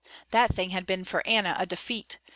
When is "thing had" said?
0.51-0.87